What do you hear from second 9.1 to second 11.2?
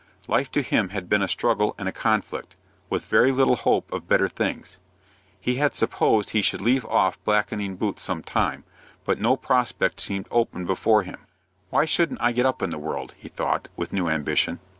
no prospect seemed open before